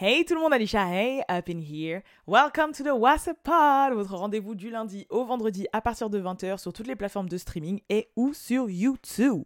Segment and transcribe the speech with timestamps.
[0.00, 2.02] Hey tout le monde, Alicia, hey, up in here.
[2.28, 6.58] Welcome to the WhatsApp Pod, votre rendez-vous du lundi au vendredi à partir de 20h
[6.58, 9.42] sur toutes les plateformes de streaming et ou sur YouTube.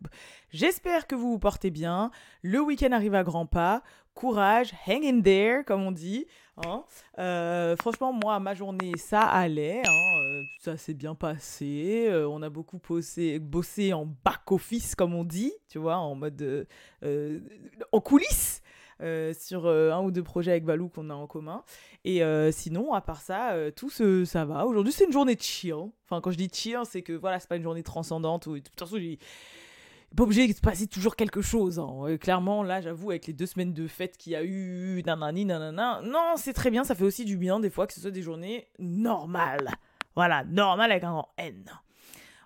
[0.50, 2.11] J'espère que vous vous portez bien.
[2.43, 3.82] Le week-end arrive à grands pas.
[4.12, 6.27] Courage, hang in there, comme on dit.
[6.59, 6.84] Hein.
[7.19, 9.80] Euh, franchement, moi, ma journée, ça allait.
[9.87, 10.19] Hein.
[10.19, 12.09] Euh, ça s'est bien passé.
[12.11, 16.66] Euh, on a beaucoup bossé, bossé en back-office, comme on dit, tu vois, en mode.
[17.91, 18.61] en coulisses.
[19.03, 21.65] Euh, sur euh, un ou deux projets avec Valou qu'on a en commun.
[22.05, 24.67] Et euh, sinon, à part ça, tout ça va.
[24.67, 25.75] Aujourd'hui, c'est une journée chill.
[26.05, 28.47] Enfin, quand je dis chill, c'est que voilà, c'est pas une journée transcendante.
[28.47, 29.19] Ou, de toute façon, j'ai
[30.17, 31.79] pas obligé de se passer toujours quelque chose.
[31.79, 32.17] Hein.
[32.20, 36.00] clairement, là, j'avoue, avec les deux semaines de fête qu'il y a eu, nanani, nanana,
[36.05, 38.23] non, c'est très bien, ça fait aussi du bien des fois que ce soit des
[38.23, 39.70] journées normales.
[40.14, 41.64] Voilà, normales avec un grand N.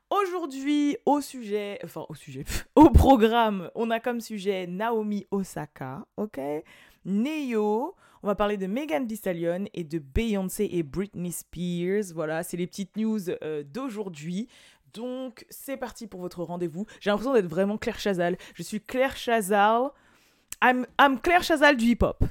[0.08, 2.44] Aujourd'hui, au sujet, enfin au sujet,
[2.76, 6.38] au programme, on a comme sujet Naomi Osaka, ok?
[7.04, 12.14] Neo, on va parler de Megan Thee Stallion et de Beyoncé et Britney Spears.
[12.14, 14.48] Voilà, c'est les petites news euh, d'aujourd'hui.
[14.94, 16.86] Donc, c'est parti pour votre rendez-vous.
[17.00, 18.36] J'ai l'impression d'être vraiment Claire Chazal.
[18.54, 19.90] Je suis Claire Chazal.
[20.62, 22.24] I'm, I'm Claire Chazal du hip-hop.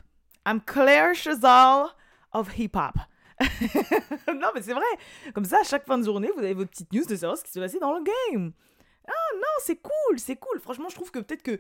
[0.48, 1.88] I'm Claire Chazal
[2.32, 2.96] of hip-hop.
[4.28, 4.84] non, mais c'est vrai.
[5.34, 7.44] Comme ça, à chaque fin de journée, vous avez votre petite news de savoir ce
[7.44, 8.54] qui s'est passé dans le game.
[9.08, 10.60] Ah non, c'est cool, c'est cool.
[10.60, 11.52] Franchement, je trouve que peut-être que.
[11.52, 11.60] Euh,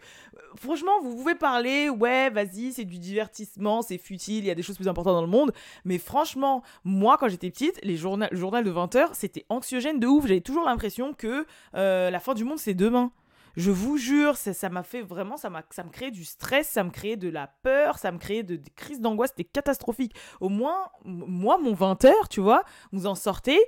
[0.56, 4.64] franchement, vous pouvez parler, ouais, vas-y, c'est du divertissement, c'est futile, il y a des
[4.64, 5.52] choses plus importantes dans le monde.
[5.84, 10.08] Mais franchement, moi, quand j'étais petite, les journal, le journal de 20h, c'était anxiogène de
[10.08, 10.26] ouf.
[10.26, 11.46] J'avais toujours l'impression que
[11.76, 13.12] euh, la fin du monde, c'est demain.
[13.58, 16.90] Je vous jure, ça m'a fait vraiment, ça, ça me créait du stress, ça me
[16.90, 20.14] créait de la peur, ça me créait de, des crises d'angoisse, c'était catastrophique.
[20.42, 23.60] Au moins, moi, mon 20h, tu vois, vous en sortez.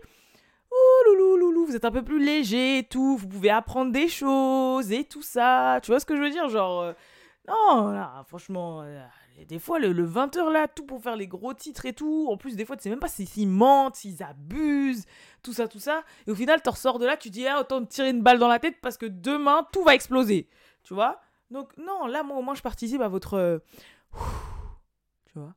[0.71, 4.09] Ouh, loulou, loulou, vous êtes un peu plus léger et tout, vous pouvez apprendre des
[4.09, 5.79] choses et tout ça.
[5.81, 6.93] Tu vois ce que je veux dire Genre, euh,
[7.47, 9.01] non, là, franchement, euh,
[9.45, 12.27] des fois, le, 20h là, tout pour faire les gros titres et tout.
[12.29, 15.05] En plus, des fois, tu sais même pas s'ils mentent, s'ils abusent,
[15.43, 16.03] tout ça, tout ça.
[16.25, 18.39] Et au final, tu ressors de là, tu dis, ah, autant te tirer une balle
[18.39, 20.49] dans la tête parce que demain, tout va exploser.
[20.83, 21.21] Tu vois?
[21.51, 23.35] Donc, non, là, moi, au moins, je participe à votre.
[23.35, 23.59] Euh,
[25.31, 25.53] tu vois?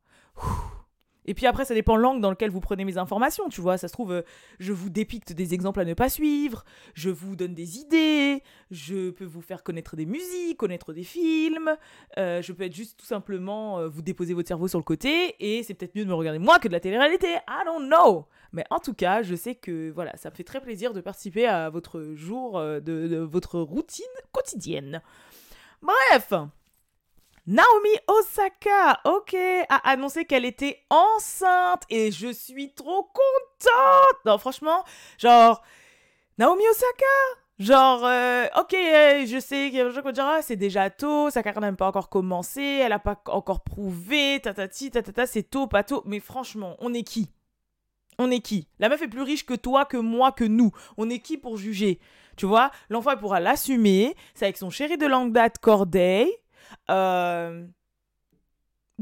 [1.27, 3.79] Et puis après, ça dépend l'angle dans lequel vous prenez mes informations, tu vois.
[3.79, 4.23] Ça se trouve, euh,
[4.59, 6.65] je vous dépicte des exemples à ne pas suivre,
[6.95, 11.77] je vous donne des idées, je peux vous faire connaître des musiques, connaître des films,
[12.19, 15.37] euh, je peux être juste tout simplement euh, vous déposer votre cerveau sur le côté,
[15.41, 18.27] et c'est peut-être mieux de me regarder moi que de la télé-réalité, I don't know
[18.53, 21.47] Mais en tout cas, je sais que voilà, ça me fait très plaisir de participer
[21.47, 25.03] à votre jour, de votre routine quotidienne.
[25.83, 26.33] Bref
[27.47, 29.35] Naomi Osaka, ok,
[29.69, 34.19] a annoncé qu'elle était enceinte et je suis trop contente.
[34.25, 34.85] Non, franchement,
[35.19, 35.63] genre,
[36.39, 40.41] Naomi Osaka, Genre, euh, ok, je sais qu'il y a des gens qui dire, ah,
[40.41, 44.41] c'est déjà tôt, sa carrière n'a même pas encore commencé, elle n'a pas encore prouvé,
[44.43, 46.03] tatati, tatata, c'est tôt, pas tôt.
[46.07, 47.31] Mais franchement, on est qui?
[48.19, 48.67] On est qui?
[48.79, 50.71] La meuf est plus riche que toi, que moi, que nous.
[50.97, 52.01] On est qui pour juger?
[52.39, 54.17] Tu vois L'enfant, pourra l'assumer.
[54.33, 56.27] C'est avec son chéri de longue date, Corday.
[56.91, 57.67] Euh,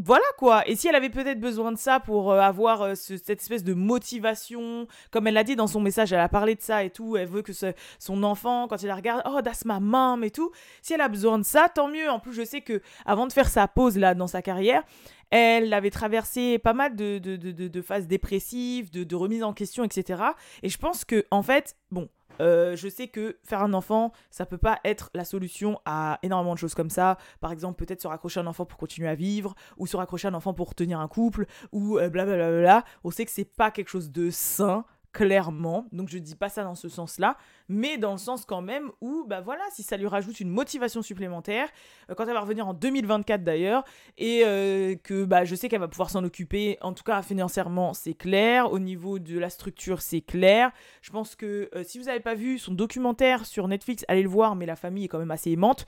[0.00, 0.62] voilà quoi.
[0.68, 3.74] Et si elle avait peut-être besoin de ça pour euh, avoir euh, cette espèce de
[3.74, 7.16] motivation, comme elle l'a dit dans son message, elle a parlé de ça et tout,
[7.16, 7.52] elle veut que
[7.98, 10.52] son enfant, quand il la regarde, oh, that's ma mom et tout.
[10.82, 12.08] Si elle a besoin de ça, tant mieux.
[12.08, 14.84] En plus, je sais que avant de faire sa pause là dans sa carrière,
[15.30, 20.22] elle avait traversé pas mal de, de, de phases dépressives, de, remise en question, etc.
[20.62, 22.08] Et je pense que, en fait, bon,
[22.40, 26.54] euh, je sais que faire un enfant, ça peut pas être la solution à énormément
[26.54, 27.18] de choses comme ça.
[27.40, 30.28] Par exemple, peut-être se raccrocher à un enfant pour continuer à vivre, ou se raccrocher
[30.28, 32.44] à un enfant pour tenir un couple, ou blablabla.
[32.44, 35.86] Euh, bla, On sait que c'est pas quelque chose de sain clairement.
[35.92, 37.36] Donc je dis pas ça dans ce sens-là,
[37.68, 41.02] mais dans le sens quand même où, bah voilà, si ça lui rajoute une motivation
[41.02, 41.68] supplémentaire,
[42.10, 43.84] euh, quand elle va revenir en 2024 d'ailleurs,
[44.16, 47.94] et euh, que bah je sais qu'elle va pouvoir s'en occuper, en tout cas financièrement
[47.94, 50.70] c'est clair, au niveau de la structure c'est clair.
[51.02, 54.28] Je pense que euh, si vous n'avez pas vu son documentaire sur Netflix, allez le
[54.28, 55.86] voir, mais la famille est quand même assez aimante.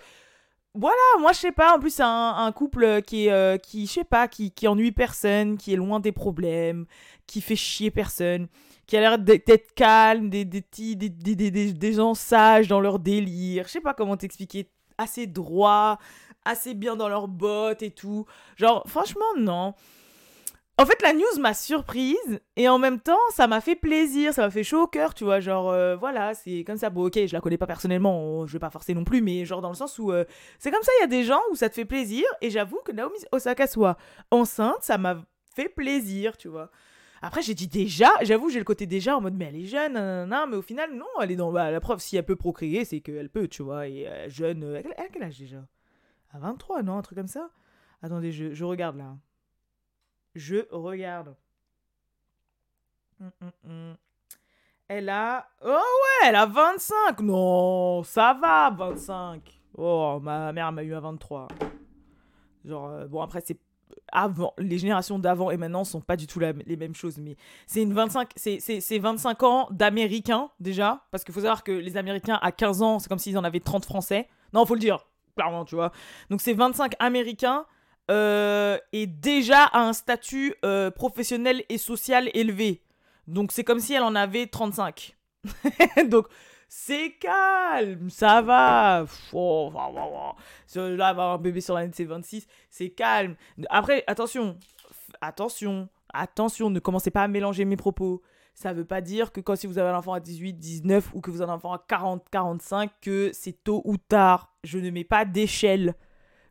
[0.75, 4.05] Voilà, moi je sais pas, en plus c'est un, couple qui est, qui, je sais
[4.05, 6.87] pas, qui, qui ennuie personne, qui est loin des problèmes,
[7.27, 8.47] qui fait chier personne
[8.91, 10.65] qui a l'air d'être calme, des, des,
[10.97, 13.67] des, des, des, gens sages dans leur délire.
[13.69, 14.69] Je sais pas comment t'expliquer.
[14.99, 15.99] Assez droit,
[16.45, 18.27] assez bien dans leurs bottes et tout.
[18.57, 19.75] Genre, franchement, non.
[20.77, 24.43] En fait, la news m'a surprise et en même temps, ça m'a fait plaisir, ça
[24.43, 25.39] m'a fait chaud au cœur, tu vois.
[25.39, 26.91] Genre, euh, voilà, c'est comme ça.
[26.91, 29.61] Bon, ok, je la connais pas personnellement, je vais pas forcer non plus, mais genre
[29.61, 30.25] dans le sens où euh,
[30.59, 32.81] c'est comme ça, il y a des gens où ça te fait plaisir et j'avoue
[32.85, 33.97] que Naomi Osaka soit
[34.33, 35.19] enceinte, ça m'a
[35.55, 36.71] fait plaisir, tu vois.
[37.23, 39.95] Après, j'ai dit déjà, j'avoue, j'ai le côté déjà en mode, mais elle est jeune,
[40.25, 42.85] non mais au final, non, elle est dans bah, la preuve, si elle peut procréer,
[42.85, 45.67] c'est qu'elle peut, tu vois, et euh, jeune, elle, a quel âge déjà?
[46.33, 47.51] À 23, non Un truc comme ça?
[48.03, 49.17] Attendez, je, je regarde là.
[50.35, 51.35] Je regarde.
[53.21, 53.97] Hum, hum, hum.
[54.89, 55.47] Elle a.
[55.63, 57.21] Oh ouais, elle a 25.
[57.21, 59.61] Non, ça va, 25.
[59.77, 61.49] Oh, ma mère m'a eu à 23.
[62.65, 63.59] Genre, euh, bon, après, c'est.
[64.59, 67.37] Les générations d'avant et maintenant sont pas du tout les mêmes choses, mais
[67.67, 72.39] c'est une 25, c'est 25 ans d'Américains déjà, parce qu'il faut savoir que les Américains
[72.43, 74.29] à 15 ans, c'est comme s'ils en avaient 30 Français.
[74.53, 75.93] Non, faut le dire, clairement, tu vois.
[76.31, 77.67] Donc c'est 25 Américains
[78.11, 82.83] euh, et déjà à un statut euh, professionnel et social élevé.
[83.29, 85.17] Donc c'est comme si elle en avait 35.
[86.09, 86.27] Donc
[86.73, 89.05] c'est calme, ça va.
[89.33, 93.35] Oh, là, avoir un bébé sur l'année de ses 26, c'est calme.
[93.71, 94.57] Après, attention,
[95.21, 98.23] attention, attention, ne commencez pas à mélanger mes propos.
[98.55, 101.21] Ça veut pas dire que quand si vous avez un enfant à 18, 19 ou
[101.21, 104.55] que vous avez un enfant à 40, 45, que c'est tôt ou tard.
[104.63, 105.97] Je ne mets pas d'échelle.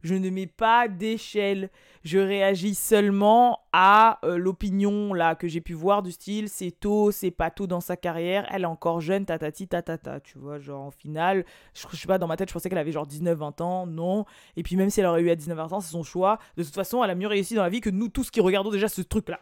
[0.02, 1.70] Je ne mets pas d'échelle.
[2.04, 7.12] Je réagis seulement à euh, l'opinion là que j'ai pu voir du style c'est tôt,
[7.12, 10.86] c'est pas tôt dans sa carrière, elle est encore jeune, tatati tatata, tu vois, genre
[10.86, 13.38] en finale, je, je sais pas dans ma tête, je pensais qu'elle avait genre 19
[13.38, 14.26] 20 ans, non.
[14.56, 16.40] Et puis même si elle aurait eu à 19 20 ans, c'est son choix.
[16.56, 18.72] De toute façon, elle a mieux réussi dans la vie que nous tous qui regardons
[18.72, 19.42] déjà ce truc là.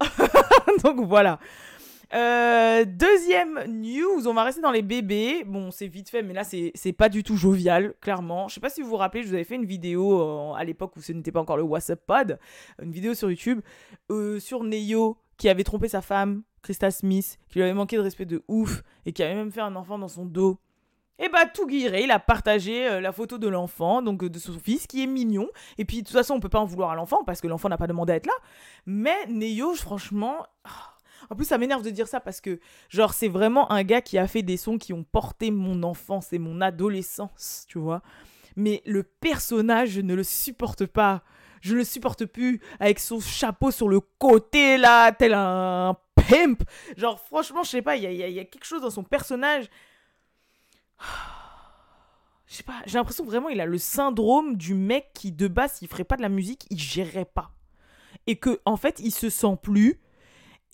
[0.84, 1.38] Donc voilà.
[2.14, 5.44] Euh, deuxième news, on va rester dans les bébés.
[5.46, 8.48] Bon, c'est vite fait, mais là, c'est pas du tout jovial, clairement.
[8.48, 10.64] Je sais pas si vous vous rappelez, je vous avais fait une vidéo euh, à
[10.64, 12.38] l'époque où ce n'était pas encore le WhatsApp Pod,
[12.82, 13.60] une vidéo sur YouTube,
[14.10, 18.02] euh, sur Neyo qui avait trompé sa femme, Krista Smith, qui lui avait manqué de
[18.02, 20.58] respect de ouf, et qui avait même fait un enfant dans son dos.
[21.18, 24.86] Et bah tout guiré, il a partagé la photo de l'enfant, donc de son fils,
[24.86, 25.48] qui est mignon.
[25.78, 27.68] Et puis de toute façon, on peut pas en vouloir à l'enfant parce que l'enfant
[27.68, 28.32] n'a pas demandé à être là.
[28.86, 30.91] Mais Neyo, franchement, ah,
[31.30, 32.58] en plus, ça m'énerve de dire ça parce que,
[32.88, 36.32] genre, c'est vraiment un gars qui a fait des sons qui ont porté mon enfance
[36.32, 38.02] et mon adolescence, tu vois.
[38.56, 41.22] Mais le personnage, je ne le supporte pas.
[41.60, 46.62] Je ne le supporte plus avec son chapeau sur le côté, là, tel un pimp.
[46.96, 49.70] Genre, franchement, je sais pas, il y a, y a, quelque chose dans son personnage.
[52.46, 55.72] Je sais pas, j'ai l'impression vraiment il a le syndrome du mec qui, de base,
[55.74, 57.52] s'il ferait pas de la musique, il gérerait pas.
[58.26, 60.00] Et que, en fait, il se sent plus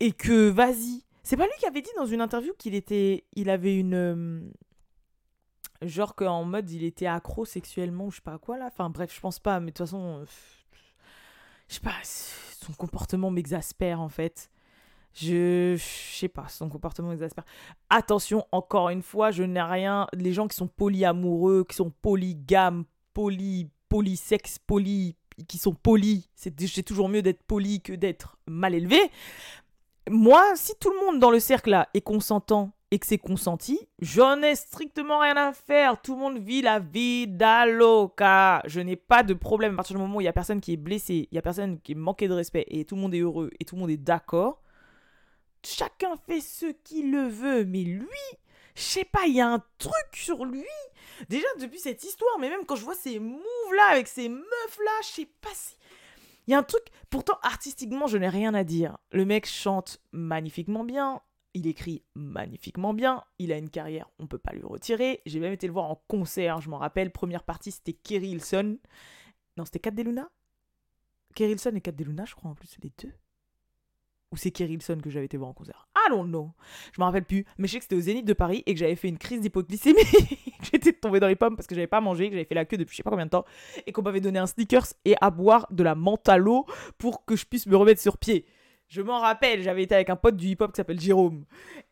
[0.00, 1.04] et que vas-y.
[1.22, 4.40] C'est pas lui qui avait dit dans une interview qu'il était, il avait une, euh,
[5.82, 8.66] genre qu'en mode il était accro sexuellement ou je sais pas quoi là.
[8.66, 10.24] Enfin bref, je pense pas, mais de toute façon, euh,
[11.68, 14.50] je sais pas, son comportement m'exaspère en fait.
[15.14, 17.44] Je, je sais pas, son comportement m'exaspère.
[17.90, 20.06] Attention, encore une fois, je n'ai rien.
[20.12, 22.84] Les gens qui sont polyamoureux, qui sont polygames,
[23.14, 25.16] poly, polysex, poly,
[25.48, 28.98] qui sont polis, c'est toujours mieux d'être poli que d'être mal élevé
[30.10, 33.78] moi, si tout le monde dans le cercle là est consentant et que c'est consenti,
[34.00, 36.00] j'en ai strictement rien à faire.
[36.00, 38.62] Tout le monde vit la vie d'Aloca.
[38.66, 39.74] Je n'ai pas de problème.
[39.74, 41.42] À partir du moment où il y a personne qui est blessé, il y a
[41.42, 43.80] personne qui est manqué de respect et tout le monde est heureux et tout le
[43.80, 44.62] monde est d'accord,
[45.64, 47.64] chacun fait ce qu'il le veut.
[47.64, 48.06] Mais lui,
[48.74, 50.64] je sais pas, il y a un truc sur lui.
[51.28, 54.78] Déjà depuis cette histoire, mais même quand je vois ces moves là avec ces meufs
[54.84, 55.74] là, je sais pas si
[56.48, 58.96] il y a un truc, pourtant artistiquement, je n'ai rien à dire.
[59.12, 61.20] Le mec chante magnifiquement bien,
[61.52, 65.20] il écrit magnifiquement bien, il a une carrière, on peut pas lui retirer.
[65.26, 67.12] J'ai même été le voir en concert, je m'en rappelle.
[67.12, 68.78] Première partie, c'était Kerry Hilson.
[69.58, 70.30] Non, c'était Kat Deluna?
[71.34, 73.12] Kerry Hilson et Kat Deluna, je crois en plus, les deux?
[74.32, 75.86] Ou c'est Kerry Hilson que j'avais été voir en concert?
[76.08, 77.44] Je me rappelle plus.
[77.58, 79.40] Mais je sais que c'était au Zénith de Paris et que j'avais fait une crise
[79.40, 80.00] d'hypoglycémie.
[80.62, 82.76] J'étais tombée dans les pommes parce que j'avais pas mangé, que j'avais fait la queue
[82.76, 83.44] depuis je sais pas combien de temps.
[83.86, 85.94] Et qu'on m'avait donné un sneakers et à boire de la
[86.36, 86.66] l'eau
[86.98, 88.46] pour que je puisse me remettre sur pied.
[88.88, 91.44] Je m'en rappelle, j'avais été avec un pote du hip-hop qui s'appelle Jérôme.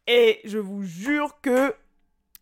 [0.07, 1.75] Et je vous jure que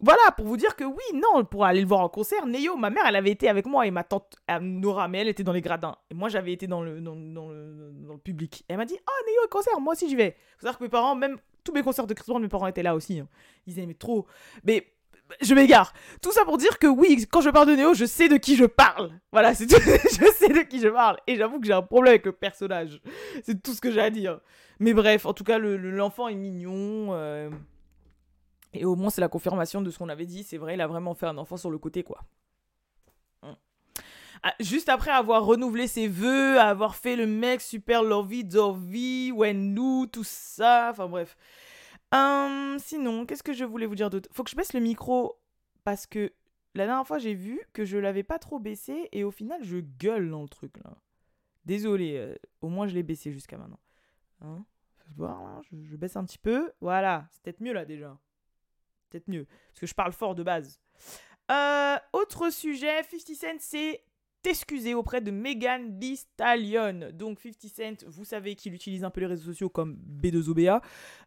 [0.00, 2.90] voilà, pour vous dire que oui, non, pour aller le voir en concert, Neyo, ma
[2.90, 5.61] mère, elle avait été avec moi et ma tante Nora, mais elle était dans les
[5.61, 5.97] gradins.
[6.11, 8.64] Et moi, j'avais été dans le, dans, le, public.
[8.69, 10.37] Elle m'a dit, oh, Neyo, concert, moi aussi j'y vais.
[10.59, 12.94] Faut savoir que mes parents, même tous mes concerts de Chris mes parents étaient là
[12.94, 13.21] aussi.
[13.21, 13.28] Hein.
[13.66, 14.26] Ils aimaient trop.
[14.64, 14.87] Mais
[15.40, 15.92] je m'égare.
[16.23, 18.56] Tout ça pour dire que oui, quand je parle de Néo, je sais de qui
[18.56, 19.11] je parle.
[19.33, 19.80] Voilà, c'est tout.
[19.80, 21.18] je sais de qui je parle.
[21.26, 23.00] Et j'avoue que j'ai un problème avec le personnage.
[23.42, 24.40] C'est tout ce que j'ai à dire.
[24.78, 27.14] Mais bref, en tout cas, l'enfant est mignon.
[27.14, 27.50] Euh,
[28.73, 30.42] et au moins, c'est la confirmation de ce qu'on avait dit.
[30.42, 32.21] C'est vrai, il a vraiment fait un enfant sur le côté, quoi.
[34.60, 40.06] Juste après avoir renouvelé ses vœux, avoir fait le mec super lovey dovey, when nous,
[40.06, 40.88] tout ça.
[40.90, 41.36] Enfin bref.
[42.12, 44.28] Hum, sinon, qu'est-ce que je voulais vous dire d'autre?
[44.32, 45.38] Faut que je baisse le micro
[45.82, 46.32] parce que
[46.74, 49.78] la dernière fois, j'ai vu que je l'avais pas trop baissé et au final, je
[49.78, 50.94] gueule dans le truc là.
[51.64, 53.80] Désolé, euh, au moins je l'ai baissé jusqu'à maintenant.
[54.42, 54.64] Hein?
[55.16, 56.72] Voir là, je, je, baisse un petit peu.
[56.82, 58.18] Voilà, c'est peut-être mieux là déjà
[59.14, 59.46] peut-être mieux.
[59.68, 60.80] Parce que je parle fort de base.
[61.50, 64.04] Euh, autre sujet, 50 Cent s'est
[64.46, 66.20] excusé auprès de Megan Thee.
[67.12, 70.80] Donc 50 Cent, vous savez qu'il utilise un peu les réseaux sociaux comme B2OBA.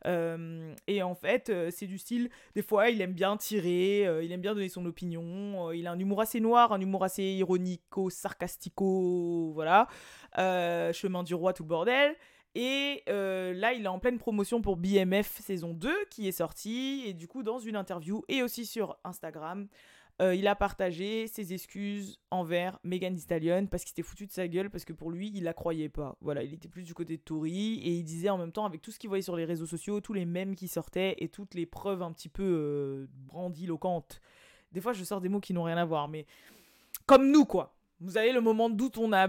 [0.05, 4.23] Euh, et en fait, euh, c'est du style, des fois, il aime bien tirer, euh,
[4.23, 5.71] il aime bien donner son opinion.
[5.71, 9.87] il a un humour assez noir, un humour assez ironico, sarcastico, voilà.
[10.35, 12.15] chemin du roi, tout bordel.
[12.55, 17.03] Et là, il est en pleine promotion pour BMF saison 2 qui est sortie.
[17.05, 19.67] Et du coup, dans une interview et aussi sur Instagram,
[20.19, 24.47] euh, il a partagé ses excuses envers Megan Thee parce qu'il s'était foutu de sa
[24.47, 26.17] gueule parce que pour lui, il la croyait pas.
[26.21, 28.81] Voilà, il était plus du côté de Tory et il disait en même temps avec
[28.81, 31.53] tout ce qu'il voyait sur les réseaux sociaux, tous les mèmes qui sortaient et toutes
[31.53, 34.19] les preuves un petit peu euh, brandiloquentes.
[34.71, 36.25] Des fois, je sors des mots qui n'ont rien à voir, mais
[37.05, 37.75] comme nous quoi.
[37.99, 39.27] Vous avez le moment de doute, on a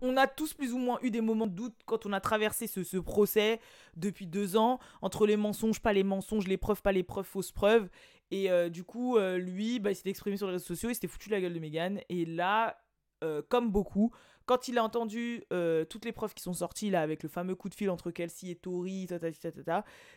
[0.00, 2.66] on a tous plus ou moins eu des moments de doute quand on a traversé
[2.66, 3.60] ce, procès
[3.96, 7.52] depuis deux ans, entre les mensonges, pas les mensonges, les preuves, pas les preuves, fausses
[7.52, 7.88] preuves.
[8.30, 10.94] Et euh, du coup, euh, lui, bah, il s'était exprimé sur les réseaux sociaux, il
[10.94, 12.00] s'était foutu la gueule de Megan.
[12.08, 12.76] Et là,
[13.24, 14.12] euh, comme beaucoup,
[14.46, 15.44] quand il a entendu
[15.90, 18.50] toutes les preuves qui sont sorties là avec le fameux coup de fil entre Kelsey
[18.50, 19.06] et Tori,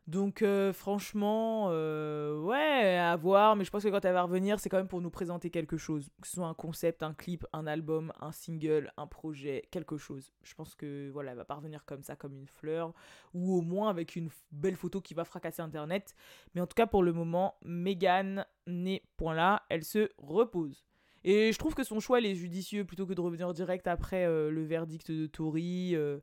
[0.08, 4.70] Donc euh, franchement, ouais, à voir, mais je pense que quand elle va revenir, c'est
[4.70, 6.10] quand même pour nous présenter quelque chose.
[6.22, 10.32] Que ce soit un concept, un clip, un album, un single, un projet, quelque chose.
[10.44, 12.94] Je pense que voilà, elle va pas revenir comme ça, comme une fleur,
[13.34, 16.16] ou au moins avec une belle photo qui va fracasser Internet.
[16.54, 20.86] Mais en tout cas, pour le moment, Megan n'est point là, elle se repose.
[21.28, 24.52] Et je trouve que son choix, est judicieux, plutôt que de revenir direct après euh,
[24.52, 26.20] le verdict de Tory, euh,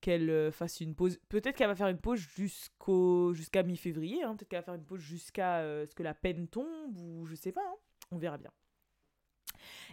[0.00, 1.18] qu'elle euh, fasse une pause.
[1.28, 4.36] Peut-être qu'elle va faire une pause jusqu'au jusqu'à mi-février, hein.
[4.36, 7.52] peut-être qu'elle va faire une pause jusqu'à ce que la peine tombe, ou je sais
[7.52, 7.76] pas, hein.
[8.10, 8.50] on verra bien.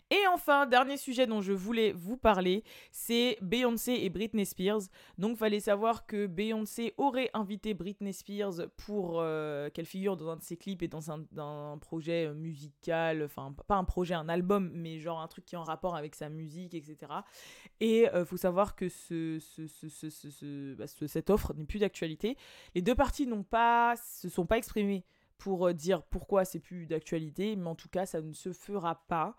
[0.10, 4.82] Et enfin, dernier sujet dont je voulais vous parler, c'est Beyoncé et Britney Spears.
[5.18, 10.36] Donc, fallait savoir que Beyoncé aurait invité Britney Spears pour euh, qu'elle figure dans un
[10.36, 15.00] de ses clips et dans un, projet musical, enfin, pas un projet, un album, mais
[15.00, 17.12] genre un truc qui est en rapport avec sa musique, etc.
[17.80, 18.86] Et euh, faut savoir que
[20.76, 22.38] bah, cette offre n'est plus d'actualité.
[22.76, 23.46] Les deux parties n'ont
[23.96, 25.04] se sont pas exprimées
[25.44, 29.04] pour euh, dire pourquoi c'est plus d'actualité, mais en tout cas, ça ne se fera
[29.10, 29.36] pas.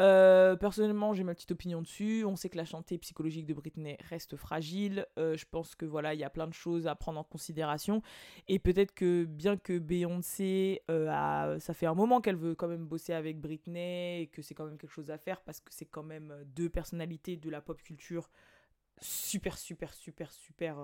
[0.00, 2.24] Euh, personnellement, j'ai ma petite opinion dessus.
[2.24, 5.06] On sait que la santé psychologique de Britney reste fragile.
[5.20, 8.02] Euh, je pense que voilà, il y a plein de choses à prendre en considération.
[8.48, 12.84] Et peut-être que bien que Beyoncé, a, ça fait un moment qu'elle veut quand même
[12.84, 15.86] bosser avec Britney et que c'est quand même quelque chose à faire parce que c'est
[15.86, 18.28] quand même deux personnalités de la pop culture
[19.00, 20.76] super, super, super, super.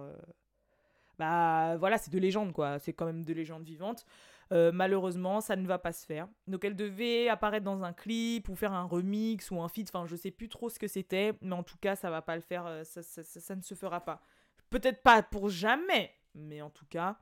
[1.18, 2.78] Bah voilà, c'est de légende quoi.
[2.78, 4.06] C'est quand même de légende vivante.
[4.52, 6.28] Euh, malheureusement, ça ne va pas se faire.
[6.46, 10.06] Donc elle devait apparaître dans un clip ou faire un remix ou un feat, enfin
[10.06, 12.42] je sais plus trop ce que c'était, mais en tout cas ça va pas le
[12.42, 14.20] faire, euh, ça, ça, ne se fera pas.
[14.68, 17.18] Peut-être pas pour jamais, mais en tout cas,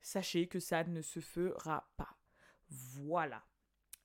[0.00, 2.16] sachez que ça ne se fera pas.
[2.68, 3.42] Voilà.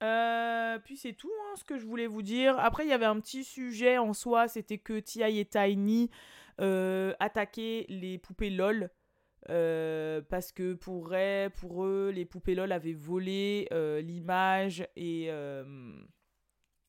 [0.02, 2.58] Euh, puis c'est tout hein, ce que je voulais vous dire.
[2.60, 5.40] Après, il y avait un petit sujet en soi, c'était que T.I.
[5.40, 6.10] et Tiny
[6.58, 8.90] attaquaient les poupées LOL
[9.50, 15.64] euh, parce que pour, eux, les poupées LOL avaient volé euh, l'image et, euh,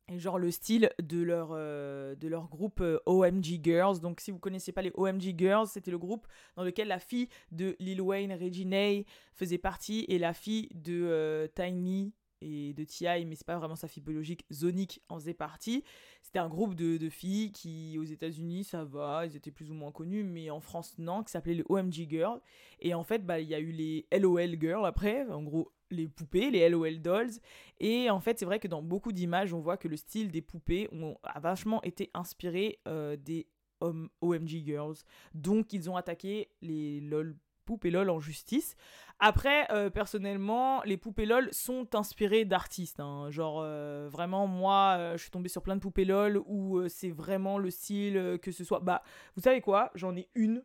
[0.09, 4.01] et, genre le style de leur, de leur groupe OMG Girls.
[4.01, 6.27] Donc si vous connaissez pas les OMG Girls, c'était le groupe
[6.57, 9.03] dans lequel la fille de Lil Wayne, Regina,
[9.35, 13.89] faisait partie et la fille de Tiny et de T.I., mais c'est pas vraiment sa
[13.89, 15.85] fille biologique, Zonic en faisait partie.
[16.23, 19.93] C'était un groupe de, filles qui, aux États-Unis, ça va, ils étaient plus ou moins
[19.93, 22.41] connus, mais en France, non, qui s'appelait les OMG Girls.
[22.81, 26.09] Et en fait, bah, il y a eu les LOL Girls après, en gros, les
[26.09, 27.33] poupées, les LOL Dolls.
[27.81, 30.43] Et en fait, c'est vrai que dans beaucoup d'images, on voit que le style des
[30.43, 33.47] poupées ont, a vachement été inspiré euh, des
[33.81, 34.97] OMG Girls.
[35.35, 38.77] Donc, ils ont attaqué les LOL poupées LOL en justice.
[39.19, 43.01] Après, euh, personnellement, les poupées LOL sont inspirées d'artistes.
[43.01, 43.31] Hein.
[43.31, 47.59] Genre, euh, vraiment, moi, je suis tombée sur plein de poupées LOL où c'est vraiment
[47.59, 48.81] le style que ce soit.
[48.81, 49.03] Bah,
[49.37, 49.91] vous savez quoi?
[49.95, 50.65] J'en ai une.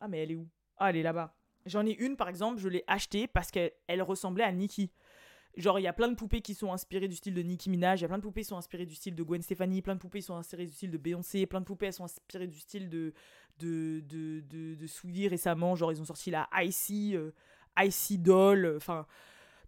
[0.00, 0.48] Ah, mais elle est où?
[0.76, 1.34] Ah, elle est là-bas.
[1.66, 4.90] J'en ai une, par exemple, je l'ai achetée parce qu'elle ressemblait à Nicki.
[5.56, 8.00] Genre, il y a plein de poupées qui sont inspirées du style de Nicki Minaj,
[8.00, 9.94] il y a plein de poupées qui sont inspirées du style de Gwen Stefani, plein
[9.94, 12.46] de poupées qui sont inspirées du style de Beyoncé, plein de poupées elles sont inspirées
[12.46, 13.12] du style de,
[13.60, 15.76] de, de, de, de récemment.
[15.76, 17.30] Genre, ils ont sorti la Icy, euh,
[17.78, 19.06] Icy Doll, enfin.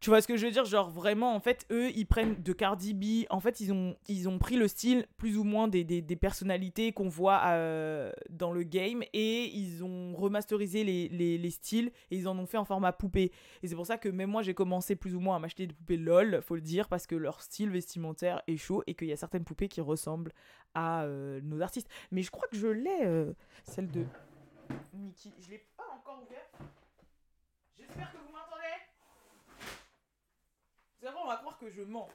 [0.03, 0.65] Tu vois ce que je veux dire?
[0.65, 3.25] Genre vraiment, en fait, eux, ils prennent de Cardi B.
[3.31, 6.91] En fait, ils ont, ils ont pris le style plus ou moins des, des, personnalités
[6.91, 12.17] qu'on voit euh, dans le game et ils ont remasterisé les, les, les, styles et
[12.17, 13.31] ils en ont fait en format poupée.
[13.63, 15.73] Et c'est pour ça que même moi, j'ai commencé plus ou moins à m'acheter des
[15.73, 19.13] poupées LOL, faut le dire, parce que leur style vestimentaire est chaud et qu'il y
[19.13, 20.33] a certaines poupées qui ressemblent
[20.75, 21.89] à euh, nos artistes.
[22.11, 23.33] Mais je crois que je l'ai, euh,
[23.63, 24.05] celle de
[24.95, 25.33] Nikki.
[25.39, 26.59] Je l'ai pas encore ouverte.
[27.79, 28.32] J'espère que vous
[31.03, 32.09] m'entendez on va croire que je mens.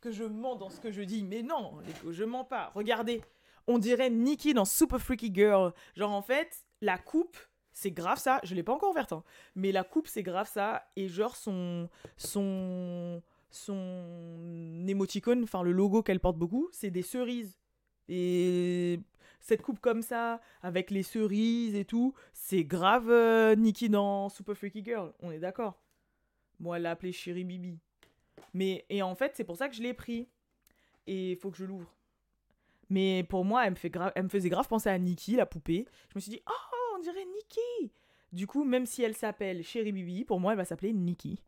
[0.00, 1.22] Que je mens dans ce que je dis.
[1.22, 1.78] Mais non,
[2.10, 2.70] je mens pas.
[2.74, 3.22] Regardez,
[3.66, 5.72] on dirait Nikki dans Super Freaky Girl.
[5.94, 7.36] Genre, en fait, la coupe,
[7.72, 8.40] c'est grave ça.
[8.42, 9.24] Je l'ai pas encore ouverte, hein.
[9.54, 10.88] mais la coupe, c'est grave ça.
[10.96, 11.88] Et genre, son.
[12.16, 17.56] son son émoticône, enfin le logo qu'elle porte beaucoup, c'est des cerises.
[18.08, 19.00] Et
[19.40, 24.56] cette coupe comme ça, avec les cerises et tout, c'est grave euh, Nikki dans Super
[24.56, 25.80] Freaky Girl, on est d'accord.
[26.60, 27.78] Moi, elle l'a appelée Chérie Bibi.
[28.56, 30.30] Mais, et en fait, c'est pour ça que je l'ai pris.
[31.06, 31.94] Et il faut que je l'ouvre.
[32.88, 35.86] Mais pour moi, elle me, fait elle me faisait grave penser à Nikki, la poupée.
[36.08, 37.92] Je me suis dit, oh, on dirait Nikki.
[38.32, 41.42] Du coup, même si elle s'appelle Chérie Bibi, pour moi, elle va s'appeler Nikki.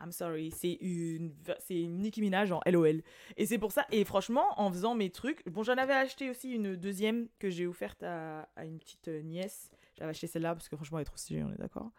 [0.00, 3.02] I'm sorry, c'est une, c'est une Nicki Minaj en LOL.
[3.36, 6.52] Et c'est pour ça, et franchement, en faisant mes trucs, bon, j'en avais acheté aussi
[6.52, 9.70] une deuxième que j'ai offerte à, une petite nièce.
[9.98, 11.90] J'avais acheté celle-là parce que franchement, elle est trop stylée, on est d'accord.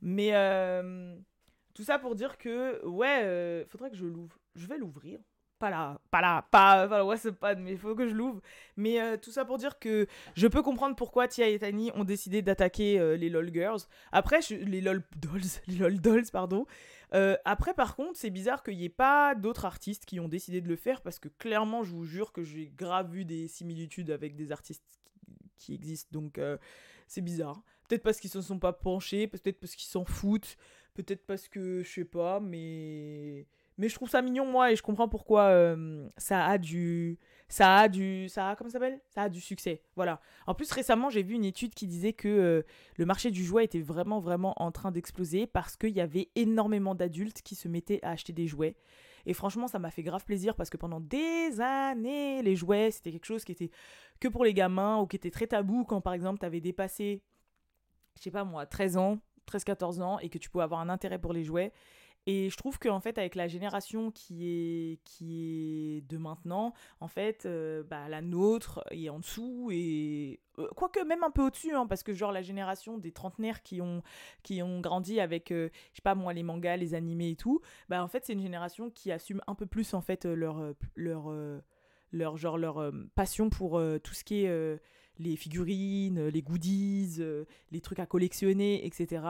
[0.00, 1.16] Mais euh,
[1.78, 4.36] tout ça pour dire que, ouais, euh, faudrait que je l'ouvre.
[4.56, 5.20] Je vais l'ouvrir.
[5.60, 8.40] Pas là, pas là, pas, pas ouais, c'est pas, mais il faut que je l'ouvre.
[8.76, 12.02] Mais euh, tout ça pour dire que je peux comprendre pourquoi Tia et Tani ont
[12.02, 13.78] décidé d'attaquer euh, les LOL Girls.
[14.10, 16.66] Après, les LOL Dolls, les LOL Dolls, pardon.
[17.44, 20.66] après, par contre, c'est bizarre qu'il n'y ait pas d'autres artistes qui ont décidé de
[20.66, 24.34] le faire parce que clairement, je vous jure que j'ai grave vu des similitudes avec
[24.34, 24.82] des artistes
[25.56, 26.10] qui, existent.
[26.10, 26.40] Donc,
[27.06, 27.62] c'est bizarre.
[27.88, 30.56] Peut-être parce qu'ils se sont pas penchés, peut-être parce qu'ils s'en foutent.
[30.98, 34.82] Peut-être parce que je sais pas, mais mais je trouve ça mignon moi et je
[34.82, 39.00] comprends pourquoi euh, ça a du ça a du ça a comment s'appelle?
[39.08, 40.20] Ça a du succès voilà.
[40.48, 42.62] En plus récemment j'ai vu une étude qui disait que euh,
[42.96, 46.96] le marché du jouet était vraiment vraiment en train d'exploser parce qu'il y avait énormément
[46.96, 48.74] d'adultes qui se mettaient à acheter des jouets.
[49.24, 53.12] Et franchement ça m'a fait grave plaisir parce que pendant des années les jouets c'était
[53.12, 53.70] quelque chose qui était
[54.18, 57.22] que pour les gamins ou qui était très tabou quand par exemple tu avais dépassé
[58.16, 61.18] je sais pas moi 13 ans 13-14 ans et que tu peux avoir un intérêt
[61.18, 61.72] pour les jouets.
[62.30, 67.08] Et je trouve qu'en fait, avec la génération qui est, qui est de maintenant, en
[67.08, 70.40] fait, euh, bah, la nôtre est en dessous et.
[70.58, 73.80] Euh, quoique même un peu au-dessus, hein, parce que genre la génération des trentenaires qui
[73.80, 74.02] ont,
[74.42, 77.62] qui ont grandi avec, euh, je sais pas moi, les mangas, les animés et tout,
[77.88, 80.74] bah en fait, c'est une génération qui assume un peu plus en fait leur.
[80.94, 81.32] leur
[82.10, 84.80] leur genre leur passion pour tout ce qui est
[85.18, 89.22] les figurines, les goodies, euh, les trucs à collectionner, etc.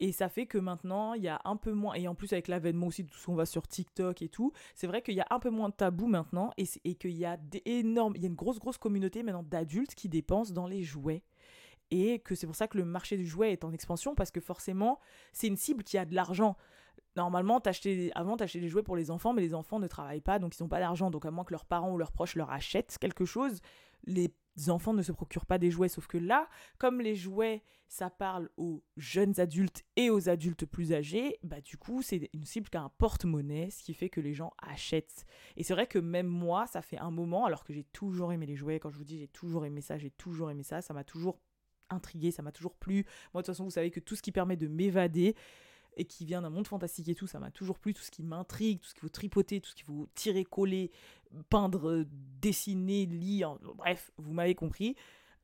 [0.00, 2.48] Et ça fait que maintenant, il y a un peu moins, et en plus avec
[2.48, 5.20] l'avènement aussi de tout ce qu'on va sur TikTok et tout, c'est vrai qu'il y
[5.20, 8.24] a un peu moins de tabou maintenant et, et qu'il y a énormes, il y
[8.26, 11.22] a une grosse, grosse communauté maintenant d'adultes qui dépensent dans les jouets.
[11.90, 14.40] Et que c'est pour ça que le marché du jouet est en expansion parce que
[14.40, 14.98] forcément,
[15.32, 16.56] c'est une cible qui a de l'argent.
[17.16, 20.38] Normalement, achetais, avant, t'achetais des jouets pour les enfants, mais les enfants ne travaillent pas,
[20.38, 21.10] donc ils n'ont pas d'argent.
[21.10, 23.60] Donc à moins que leurs parents ou leurs proches leur achètent quelque chose,
[24.04, 24.34] les
[24.68, 25.88] enfants ne se procurent pas des jouets.
[25.88, 30.92] Sauf que là, comme les jouets, ça parle aux jeunes adultes et aux adultes plus
[30.92, 34.20] âgés, bah du coup, c'est une cible qui a un porte-monnaie, ce qui fait que
[34.20, 35.24] les gens achètent.
[35.56, 38.46] Et c'est vrai que même moi, ça fait un moment, alors que j'ai toujours aimé
[38.46, 40.94] les jouets, quand je vous dis j'ai toujours aimé ça, j'ai toujours aimé ça, ça
[40.94, 41.38] m'a toujours
[41.88, 43.04] intrigué, ça m'a toujours plu.
[43.32, 45.36] Moi, de toute façon, vous savez que tout ce qui permet de m'évader,
[45.96, 48.22] et qui vient d'un monde fantastique et tout, ça m'a toujours plu, tout ce qui
[48.22, 50.90] m'intrigue, tout ce qu'il faut tripoter, tout ce qu'il faut tirer, coller,
[51.48, 52.04] peindre,
[52.40, 54.94] dessiner, lire, bref, vous m'avez compris.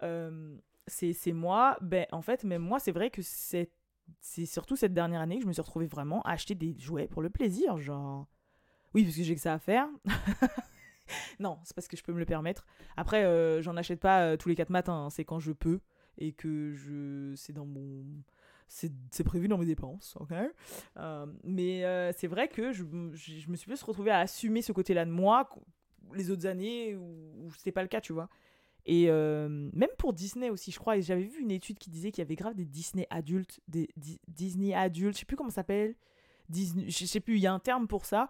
[0.03, 3.71] Euh, c'est moi, ben en fait, même moi, c'est vrai que c'est
[4.45, 7.23] surtout cette dernière année que je me suis retrouvée vraiment à acheter des jouets pour
[7.23, 8.27] le plaisir, genre...
[8.95, 9.89] Oui, parce que j'ai que ça à faire.
[11.41, 12.67] non, c'est parce que je peux me le permettre.
[12.97, 15.11] Après, euh, j'en achète pas euh, tous les quatre matins, hein.
[15.11, 15.81] c'est quand je peux
[16.19, 18.05] et que je c'est dans mon
[18.73, 20.33] c'est prévu dans mes dépenses, ok?
[20.97, 25.05] Euh, Mais c'est vrai que je, je, me suis plus retrouvée à assumer ce côté-là
[25.05, 25.49] de moi
[26.15, 28.29] les autres années où, où c'était pas le cas, tu vois?
[28.87, 32.27] Et même pour Disney aussi, je crois, j'avais vu une étude qui disait qu'il y
[32.27, 33.89] avait grave des Disney adultes, des
[34.27, 35.95] Disney adultes, je sais plus comment ça s'appelle,
[36.51, 38.29] je sais plus, il y a un terme pour ça,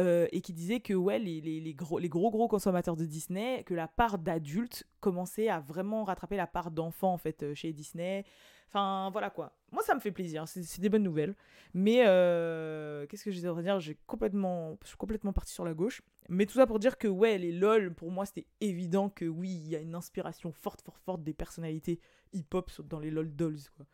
[0.00, 3.62] euh, et qui disait que ouais, les, les, gros, les gros gros consommateurs de Disney,
[3.64, 7.72] que la part d'adultes commençait à vraiment rattraper la part d'enfants en fait euh, chez
[7.72, 8.24] Disney.
[8.66, 9.52] Enfin voilà quoi.
[9.70, 11.36] Moi ça me fait plaisir, c'est des bonnes nouvelles.
[11.74, 13.78] Mais euh, qu'est-ce que j'étais en train de dire?
[13.78, 16.02] J'ai complètement, je suis complètement parti sur la gauche.
[16.28, 19.50] Mais tout ça pour dire que ouais, les LOL, pour moi c'était évident que oui,
[19.50, 22.00] il y a une inspiration forte, forte, forte des personnalités
[22.32, 23.86] hip-hop dans les LOL dolls quoi.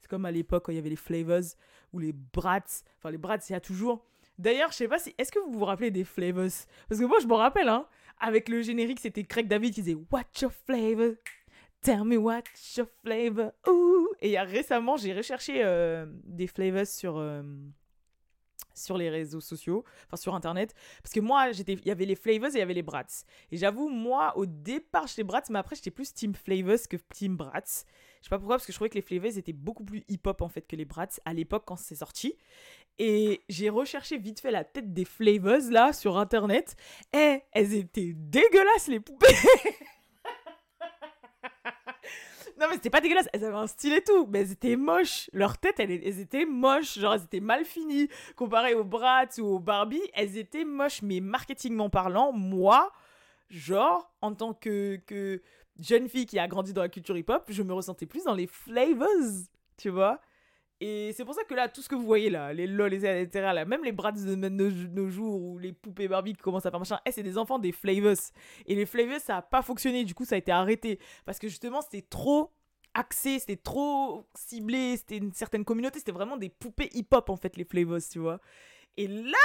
[0.00, 1.44] C'est comme à l'époque quand il y avait les Flavors
[1.92, 2.84] ou les Brats.
[2.96, 4.06] Enfin les Brats, il y a toujours
[4.42, 5.14] D'ailleurs, je sais pas si.
[5.18, 6.48] Est-ce que vous vous rappelez des flavors?
[6.88, 7.86] Parce que moi, je me rappelle, hein.
[8.18, 11.12] Avec le générique, c'était Craig David qui disait What's your flavor?
[11.80, 14.08] Tell me what's your flavor Ooh.
[14.20, 17.18] Et récemment, j'ai recherché euh, des flavors sur.
[17.18, 17.42] Euh,
[18.74, 22.50] sur les réseaux sociaux, enfin sur internet, parce que moi, il y avait les Flavors
[22.50, 23.24] et il y avait les Brats.
[23.50, 27.36] Et j'avoue, moi, au départ, j'étais Brats, mais après, j'étais plus Team Flavors que Team
[27.36, 27.84] Brats.
[28.22, 30.42] Je sais pas pourquoi, parce que je trouvais que les Flavors étaient beaucoup plus hip-hop
[30.42, 32.36] en fait que les Brats à l'époque quand c'est sorti.
[32.98, 36.76] Et j'ai recherché vite fait la tête des Flavors là sur internet.
[37.12, 39.26] Et elles étaient dégueulasses les poupées
[42.62, 45.28] Non mais c'était pas dégueulasse, elles avaient un style et tout, mais elles étaient moches.
[45.32, 48.06] Leur tête, elles, étaient moches, genre elles étaient mal finies.
[48.36, 51.02] Comparées aux Bratz ou aux Barbie, elles étaient moches.
[51.02, 52.92] Mais marketingment parlant, moi,
[53.50, 55.42] genre, en tant que, que
[55.80, 58.46] jeune fille qui a grandi dans la culture hip-hop, je me ressentais plus dans les
[58.46, 59.08] flavors,
[59.76, 60.20] tu vois?
[60.84, 63.06] Et c'est pour ça que là, tout ce que vous voyez là, les lol, les
[63.06, 66.72] etc., là, même les brats de nos, jours ou les poupées Barbie qui commencent à
[66.72, 68.16] faire machin, eh, c'est des enfants des Flavors.
[68.66, 70.98] Et les Flavors, ça a pas fonctionné, du coup, ça a été arrêté.
[71.24, 72.50] Parce que justement, c'était trop
[72.94, 77.56] axé, c'était trop ciblé, c'était une certaine communauté, c'était vraiment des poupées hip-hop en fait,
[77.56, 78.40] les Flavors, tu vois.
[78.96, 79.38] Et là,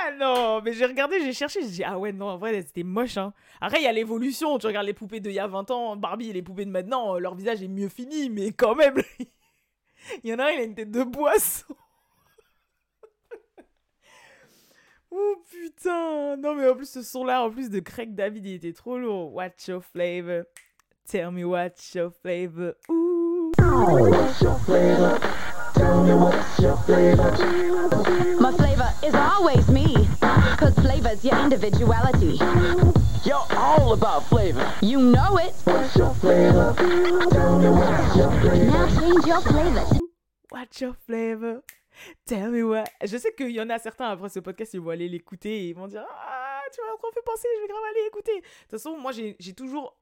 [0.00, 2.82] ah non, mais j'ai regardé, j'ai cherché, j'ai dit, ah ouais, non, en vrai, c'était
[2.82, 3.32] moche, hein.
[3.60, 6.30] Après, il y a l'évolution, tu regardes les poupées d'il y a 20 ans, Barbie
[6.30, 8.96] et les poupées de maintenant, leur visage est mieux fini, mais quand même.
[10.24, 11.74] Il y en a un, il a une tête de boisson.
[15.10, 16.36] oh putain.
[16.36, 19.34] Non, mais en plus, ce son-là, en plus de Craig David, il était trop lourd.
[19.34, 20.44] What's your flavor?
[21.06, 22.74] Tell me what's your flavor?
[22.90, 23.52] Ooh.
[23.58, 25.18] Your flavor?
[25.74, 27.32] Tell me what's your flavor?
[28.40, 30.08] My flavor is always me.
[30.56, 32.38] Cause flavor's your individuality.
[33.24, 34.68] You're all about flavor.
[34.82, 35.54] You know it.
[35.64, 36.74] What's your flavor?
[36.76, 38.66] Tell me what's your flavor.
[38.66, 39.98] Now change your flavor.
[40.50, 41.62] What's your flavor?
[42.26, 42.90] Tell me what.
[43.04, 45.68] Je sais qu'il y en a certains après ce podcast, ils vont aller l'écouter et
[45.68, 48.40] ils vont dire Ah, tu m'as trop fait penser, je vais grave aller écouter.
[48.40, 49.96] De toute façon, moi j'ai toujours.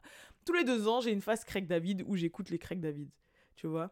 [0.46, 3.10] Tous les deux ans, j'ai une phase Craig David où j'écoute les Craig David.
[3.54, 3.90] Tu vois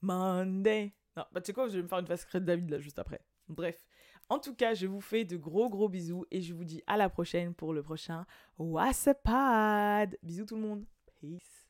[0.00, 0.94] Monday.
[1.14, 2.98] Non, bah tu sais quoi, je vais me faire une phase Craig David là juste
[2.98, 3.20] après.
[3.48, 3.84] Bref.
[4.28, 6.96] En tout cas, je vous fais de gros gros bisous et je vous dis à
[6.96, 8.24] la prochaine pour le prochain
[8.58, 9.26] WhatsApp.
[10.22, 10.84] Bisous tout le monde.
[11.20, 11.61] Peace.